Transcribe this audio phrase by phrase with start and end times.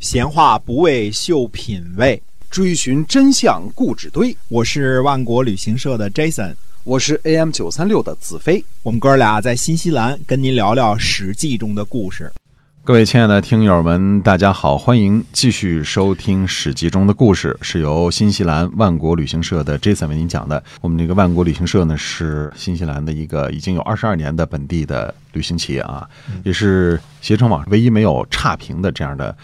[0.00, 4.34] 闲话不为秀品味，追寻真相故纸堆。
[4.46, 8.64] 我是万国旅行社的 Jason，我是 AM 九三六的子飞。
[8.84, 12.30] 我们哥俩在新西兰跟您聊聊《史记》中的故事。
[12.84, 20.62] 各位亲爱的听友们，大家好，欢迎继续收听《史记》中的故事，是由新西兰万国旅行社的 Jason 为您讲的。
[20.80, 26.08] 我们这个万国旅行社呢，是新西兰的一个已经有二十二年的本地的旅行企业啊，
[26.44, 29.36] 也是携程网唯一没有差评的这样的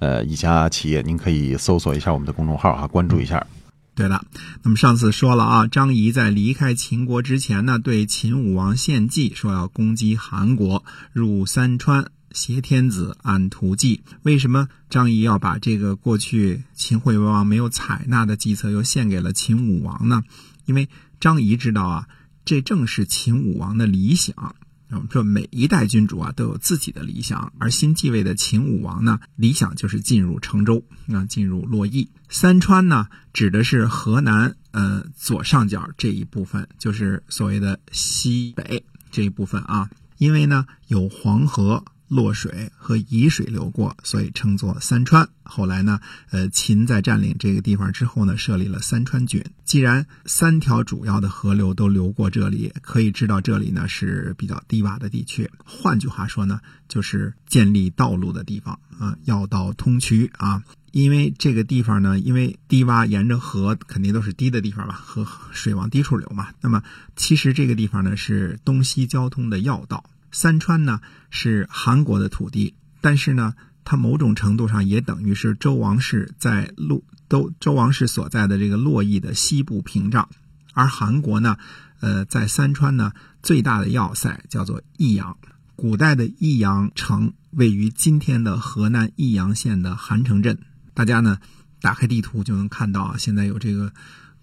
[0.00, 1.00] 呃一家企业。
[1.02, 3.46] 您可以搜索一下我们的公众号啊，关注一下。
[3.94, 4.24] 对了，
[4.62, 12.10] 那么上次说了啊，张仪在离开秦国之前呢，对秦武王献计，说要攻击韩国，入三川。
[12.32, 20.22] 挟天子按图计，为什么张仪要把这个过去秦惠文王没有采纳的计策又献给了秦武王呢？
[20.64, 20.88] 因为
[21.18, 22.06] 张仪知道啊，
[22.44, 24.54] 这正是秦武王的理想。
[24.90, 32.08] 我们说每一代君主啊都有自己的理想，而新继位的秦武王呢，理想就是进入成周，啊，进入洛邑。
[32.28, 41.84] 三川呢，指的是河南呃左上角这一部分，就是所谓的西北这一部分啊，因为呢有黄河。
[42.10, 45.28] 洛水和沂水流过，所以称作三川。
[45.44, 49.44] 后来呢，呃，秦在占领这个地方之后呢，设立了三川郡。
[49.64, 55.48] 既然三条主要的河流都流过这里，可以知道这里呢是比较低洼的地区。
[55.64, 60.64] 换句话说呢，就是建立道路的地方啊，要道通衢啊。
[60.90, 66.48] 因为这个地方呢，因为低洼，沿着河肯定都是低的地方吧，河水往低处流嘛。
[66.60, 66.82] 那么
[67.14, 70.02] 其实这个地方呢，是东西交通的要道。
[70.32, 71.00] 三川呢
[71.30, 80.28] 是韩国的土地，但是呢，它某种程度上也等于是周王室在洛都周王室所在的这个洛邑的西部屏障，
[80.72, 81.56] 而韩国呢，
[82.00, 85.36] 呃，在三川呢最大的要塞叫做益阳，
[85.76, 90.58] 古代的益阳城位于今天的河南益阳县的韩城镇，
[90.94, 91.38] 大家呢
[91.80, 93.92] 打开地图就能看到啊，现在有这个。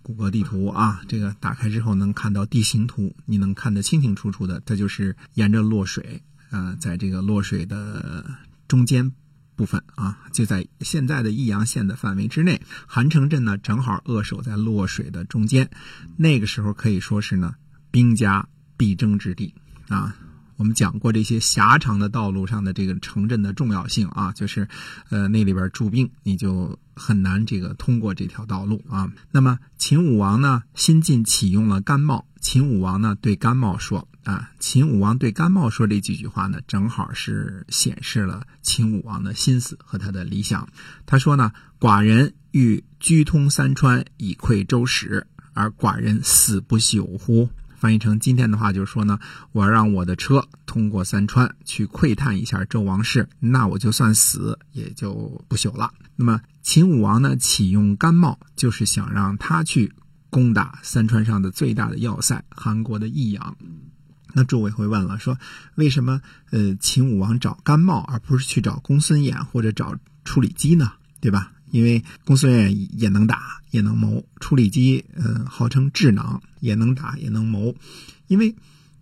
[0.07, 4.61] 谷歌地图啊，这个打开之后能看到地形图，你能看得清清楚楚的。
[4.65, 8.25] 它就是沿着洛水，呃，在这个洛水的
[8.69, 9.11] 中间
[9.57, 12.61] 部分啊，就在现在的益阳县的范围之内。
[12.85, 15.69] 韩城镇呢，正好扼守在洛水的中间，
[16.15, 17.55] 那个时候可以说是呢
[17.91, 18.47] 兵家
[18.77, 19.53] 必争之地
[19.89, 20.15] 啊。
[20.57, 24.67] 我们讲过这些狭长的道路上的这个城镇的重要性啊，就是，
[25.09, 29.11] 呃，那里边驻兵，你就很难这个通过这条道路啊。
[29.31, 32.25] 那么秦武王呢，新晋启用了甘茂。
[32.41, 40.67] 秦武王呢对甘茂说啊，秦武王对甘茂说这几句话呢，正好是显示了秦武王的心思和他的理想。
[41.05, 47.49] 他说呢，寡人欲居通三川以窥周史，而寡人死不朽乎？
[47.77, 49.19] 翻译成今天的话就是说呢，
[49.51, 55.93] 我要让我的车通过三川去窥探一下周王室，那我就算死也就不朽了。
[56.15, 59.93] 那么秦武王呢启用甘茂，就是想让他去
[60.29, 63.55] 攻打三川上的最大的要塞韩国的益阳。
[64.33, 65.37] 那诸位会问了，说
[65.75, 66.21] 为什么
[66.51, 69.95] 呃秦武王找甘茂而不是去找公孙衍或者找
[70.25, 70.93] 处理机呢？
[71.21, 71.51] 对吧？
[71.69, 77.75] 因为公孙衍也能打，也能谋；处理机，呃，号称智囊，也能打，也能谋。
[78.27, 78.55] 因为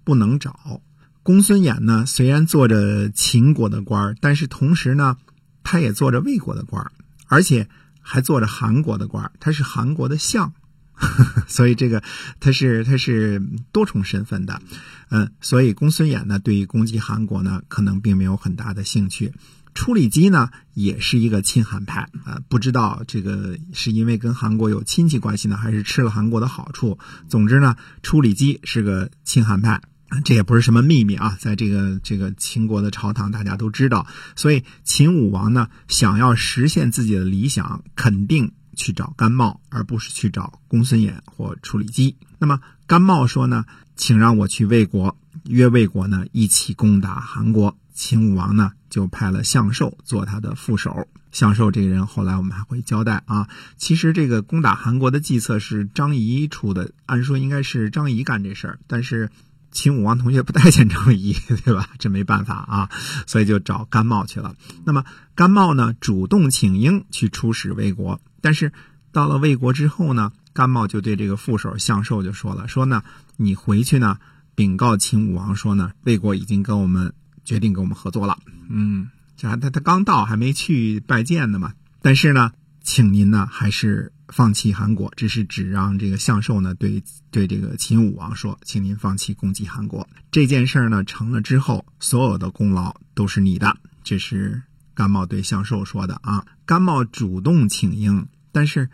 [0.04, 0.82] 不能找
[1.24, 5.18] 公孙衍呢，虽然做着秦国的官但是同时呢，
[5.64, 6.92] 他也做着魏国的官
[7.28, 7.68] 而且
[8.02, 10.54] 还做着韩国的官他是韩国的相，
[11.48, 12.04] 所以这个
[12.40, 14.62] 他是他是多重身份的。
[15.10, 19.34] 嗯，所以公孙衍呢，对于攻击韩国呢，可能并没有很大的兴趣。
[19.76, 26.98] 处理机呢，也是一个亲韩派啊，不知道这个是因为跟韩国有亲戚关系呢，还是吃了韩国的好处。
[27.28, 29.82] 总之呢，处理机是个亲韩派，
[30.24, 34.08] 这也不是什么秘密啊，在这个这个秦国的朝堂，大家都知道。
[34.36, 42.16] 所以秦武王呢，想要实现自己的理想，肯定去找甘茂，而不是去找公孙衍或处理机。
[42.40, 43.66] 那么甘茂说呢，
[43.98, 47.78] 请让我去魏国，约魏国呢一起攻打韩国。
[47.96, 51.08] 秦武王呢，就派了向寿做他的副手。
[51.32, 53.50] 向寿这个人，后来我们还会交代啊。
[53.76, 59.30] 其实这个攻打韩国的计策是张仪出的，按说应该是张仪干这事儿，但是
[59.72, 61.34] 秦武王同学不待见张仪，
[61.66, 61.90] 对吧？
[62.00, 62.90] 这没办法啊，
[63.28, 64.56] 所以就找甘茂去了。
[64.86, 65.04] 那么
[65.34, 68.72] 甘茂呢，主动请缨去出使魏国，但是
[69.12, 73.04] 到了魏国之后呢，甘茂就对这个副手向寿就说了：“说呢，
[73.36, 74.20] 你回去呢，
[74.56, 77.14] 禀告秦武王说呢，魏国已经跟我们。”
[77.46, 78.38] 决定跟我们合作了，
[78.68, 81.74] 嗯，这还他他刚到还没去拜见呢嘛。
[82.02, 82.52] 但是呢，
[82.82, 93.78] 请您呢还是放弃韩国，只是只让这个相寿呢对对这个秦武王说，请您放弃攻击韩国这件事儿呢成了之后，所有的功劳都是你的。
[94.04, 94.64] 这是
[94.94, 96.46] 甘茂对相寿说的啊。
[96.66, 98.90] 甘茂主动请缨，但是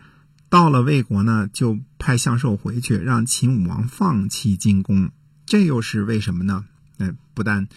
[0.50, 5.10] 到了魏国呢，就派相寿回去，让秦武王放弃进攻。
[5.46, 6.66] 这又是为什么呢？
[6.98, 7.68] 呃，不但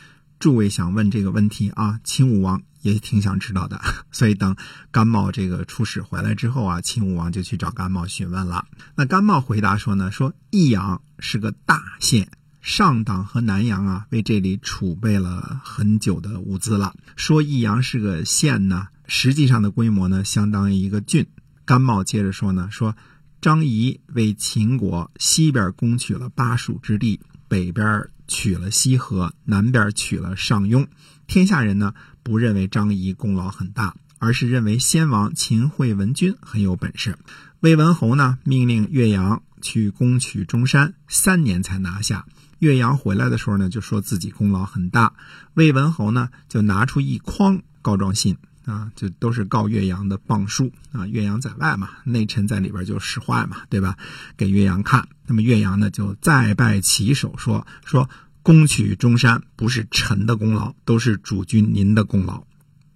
[0.46, 3.82] 诸位想问这个问题啊，秦武王也挺想知道的。
[4.14, 4.56] 所以等
[4.92, 8.68] 甘茂这个出使回来之后啊，秦武王就去找甘茂询问了。
[8.96, 12.30] 那甘茂回答说呢，说益阳是个大县。
[12.62, 16.94] 上党和南阳啊，为这里储备了很久的物资了。
[17.16, 21.26] 说益阳是个县呢，实际上的规模呢，相当于一个郡。
[21.66, 22.96] 甘茂接着说呢，说
[23.42, 30.88] 张仪为秦国西边攻取了巴蜀之地，北边取了西河，南边取了上庸。
[31.28, 31.94] 天下人呢，
[32.24, 37.18] 不认为张仪功劳很大，而是认为先王秦惠文君很有本事。
[37.62, 42.26] 魏文侯呢，命令岳阳去攻取中山，三年才拿下。
[42.60, 45.14] 岳阳回来的时候呢，就说自己功劳很大。
[45.56, 51.08] 魏文侯呢，就拿出一筐告状信啊，就都是告岳阳的谤书啊。
[51.08, 53.98] 岳阳在外嘛，内臣在里边就使坏嘛，对吧？
[54.36, 55.08] 给岳阳看。
[55.28, 58.10] 那么岳阳呢，就再拜其手，说说
[58.44, 62.44] 攻取中山不是臣的功劳，都是主君您的功劳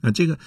[0.01, 0.11] 啊。
[0.11, 0.37] 这个。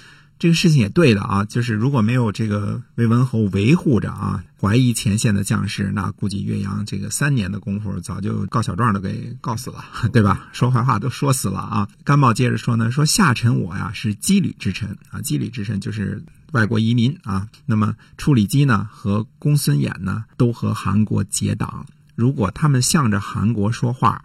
[0.42, 10.48] 这个事情也对的啊，就是如果没有这个魏文侯维护着啊，怀疑前线的将士，那估计岳阳这个三年的功夫早就告小状都给告死了， 对吧？
[10.52, 11.88] 说坏话都说死了啊！
[12.02, 17.46] 甘茂接着说呢，说下臣我呀是羁旅之臣啊，羁旅之臣就是外国移民啊。
[17.64, 21.86] 那么处理机呢和公孙衍呢都和韩国结党，
[22.16, 24.24] 如果他们向着韩国说话，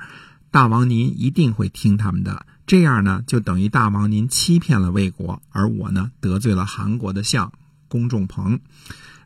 [0.49, 2.47] 大王您一定会听他们的。
[2.67, 7.51] 这样呢，就等于大王您欺骗了魏国，而我呢得罪了韩国的相
[7.87, 8.59] 公仲鹏。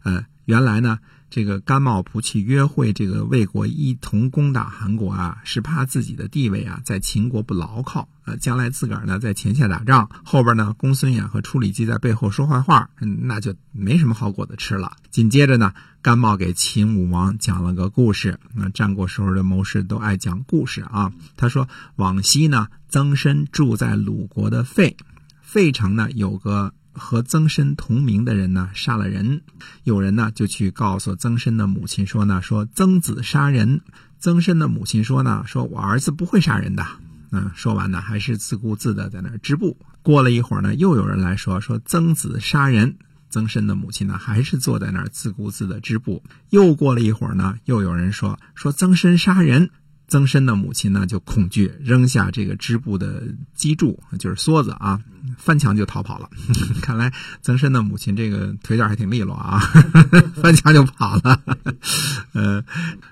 [0.04, 1.00] 呃，原来呢，
[1.32, 8.10] 这个甘茂不去约会这个魏国一同攻打韩国啊，是怕自己的地位啊在秦国不牢靠。
[8.26, 14.98] 呃，将来自个儿呢在前线打仗，后边呢公孙衍和处理机在背后说坏话，那就没什么好果子吃了。
[15.10, 18.38] 紧接着呢，甘茂给秦武王讲了个故事。
[18.54, 21.14] 那战国时候的谋士都爱讲故事啊。
[21.38, 24.98] 他说，往昔呢，曾参住在鲁国的费，
[25.42, 29.42] 费城呢有个和曾参同名的人呢杀了人，
[29.84, 33.82] 有人呢就去告诉曾参的母亲说呢，说曾子杀人。
[34.20, 36.86] 曾参的母亲说呢，说我儿子不会杀人的。
[37.32, 39.78] 嗯，说完呢，还是自顾自的在那儿织布。
[40.02, 42.98] 过了一会儿呢，又有人来说说曾子杀人。
[43.30, 46.22] 曾参的母亲呢，还是坐在那儿自顾自的织布。
[46.50, 49.70] 又过了一会儿呢，又有人说说曾参杀人。
[50.12, 53.24] 曾参的母亲呢，就恐惧，扔下这个织布的
[53.56, 55.00] 机杼，就是梭子啊，
[55.38, 56.30] 翻墙就逃跑了。
[56.84, 59.62] 看来曾参的母亲这个腿脚还挺利落啊，
[60.44, 61.42] 翻墙就跑了。
[62.36, 62.62] 呃，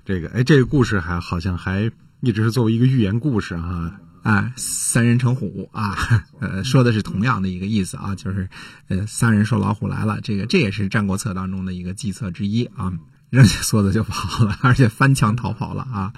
[0.03, 4.01] 这个哎，这个故事还好像还一直是作为一个寓言故事啊。
[4.21, 5.95] 啊，三人成虎啊，
[6.41, 8.49] 呃，说的是同样的一个意思啊，就是，
[8.89, 12.91] 呃，三人说老虎来了，这个这也是《战国策》当中的一个计策之一啊，
[13.29, 16.13] 扔下梭子就跑了，而且翻墙逃跑了啊，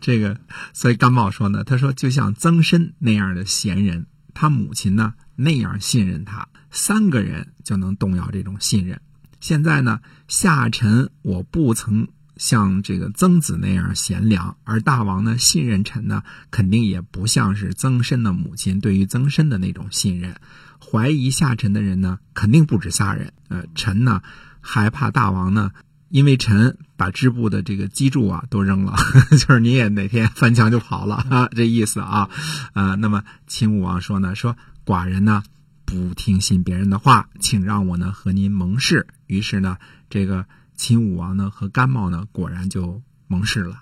[0.00, 0.38] 这个，
[0.72, 9.00] 所以甘茂说呢，他说就像曾参那样的贤人，他母亲呢那样信任他，三个人就能动摇这种信任。
[9.40, 12.08] 现在呢，下臣我不曾。
[12.36, 20.36] 像这个曾子那样贤良，而大王呢信任臣呢，肯定也不像是曾参的母亲对于曾参的那种信任。
[20.78, 23.32] 怀疑下臣的人呢，肯定不止仨人。
[23.48, 24.20] 呃，臣呢
[24.60, 25.70] 还怕大王呢，
[26.16, 28.96] 因为臣把织布的这个机杼啊都扔了，
[29.38, 32.30] 就是你也哪天翻墙就跑了 啊，这意思啊。
[32.72, 34.56] 啊，那么秦武王说呢，说
[34.86, 35.42] 寡人呢
[35.84, 39.06] 不听信别人的话，请让我呢和您盟誓。
[39.26, 39.76] 于是呢，
[40.08, 40.46] 这个。
[40.78, 43.80] 秦武王呢和甘茂呢果然就盟誓了，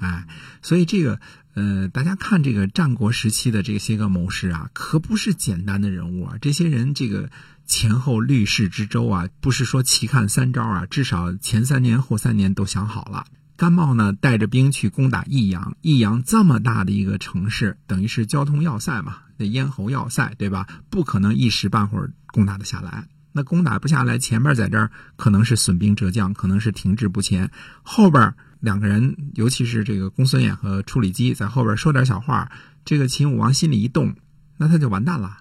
[0.00, 0.26] 哎，
[0.60, 1.20] 所以这个
[1.54, 6.38] 呃，大家看这个战国时期的这些个谋士啊，可不是简单的人物啊。
[6.40, 7.30] 这些人这个
[7.66, 13.24] 前后虑事之周啊，不是说齐看三招啊，至少前三年后三年都想好了。
[13.56, 20.66] 甘茂呢带着兵去攻打益阳，益阳这么大的一个城市，等于是交通要塞嘛，那咽喉要塞对吧？
[20.90, 23.06] 不可能一时半会儿攻打得下来。
[23.34, 27.50] 那攻打不下来，前面在这儿可能是损兵折将，可能是停滞不前。
[27.82, 32.50] 后边两个人，尤其是这个公孙衍和处理机，在后边说点小话，
[32.84, 34.16] 这个秦武王心里一动，
[34.58, 35.38] 那他就完蛋了，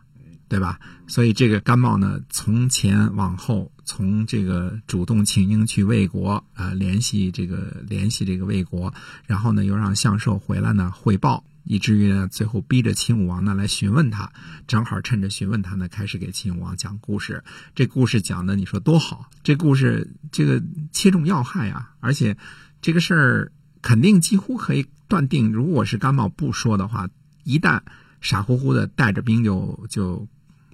[0.52, 0.78] 对吧？
[1.08, 8.94] 所以这个甘茂呢，从前往后，从这个主动请缨去魏国啊，联系这个联系这个魏国，
[9.26, 11.46] 然后呢，又让相寿回来呢汇报。
[11.64, 14.30] 以至于呢，最后逼着秦武王呢来询问他，
[14.68, 17.46] 正好趁着询问他呢，开始给秦武王讲故事。
[17.74, 21.94] 这故事讲的你说多好，这故事这个切中要害啊！
[22.02, 22.36] 而且
[22.82, 27.08] 这个事儿肯定几乎可以断定，如果是甘茂不说的话，
[27.46, 27.80] 一旦
[28.20, 30.28] 傻乎乎的带着兵就就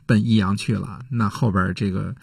[0.07, 2.15] 奔益阳去了，那后边这个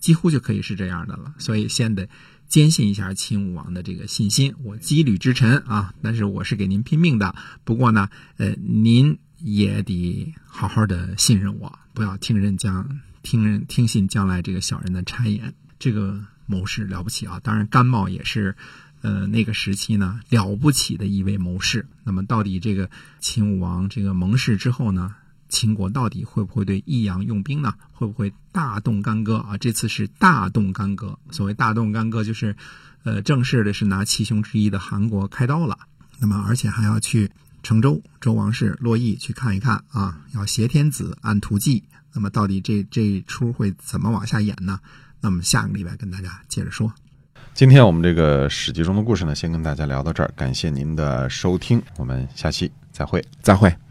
[0.00, 1.34] 几乎就可以是这样的了。
[1.38, 2.08] 所以先得
[2.48, 4.54] 坚信一下秦武王的这个信心。
[4.64, 7.36] 我羁旅之臣啊，但是我是给您拼命的。
[7.62, 8.08] 不过呢，
[8.38, 15.54] 呃，您也得好好的信任我，不要听人将听人听信将来这个小人的谗言。
[15.78, 17.38] 这个谋士了不起啊！
[17.44, 18.56] 当然，甘茂也是。
[19.00, 21.86] 呃，那个时期呢，了不起的一位谋士。
[22.02, 25.14] 那么，到底这个秦武王这个盟誓之后呢，
[25.48, 27.72] 秦国到底会不会对益阳用兵呢？
[27.92, 29.56] 会不会大动干戈啊？
[29.58, 31.18] 这次是大动干戈。
[31.30, 32.54] 所谓大动干戈，就是
[33.04, 35.78] 呃，正式的是拿七雄之一的韩国开刀了。
[36.18, 37.30] 那么，而且还要去
[37.62, 41.84] 成周周王室洛邑去看一看啊，要挟天子按图计。
[42.12, 44.80] 那么，到底这这出会怎么往下演呢？
[45.20, 46.92] 那么，下个礼拜跟大家接着说。
[47.54, 53.87] 今天我们这个史记中的故事呢，先跟大家聊到这儿，感谢您的收听，我们下期再会，再会。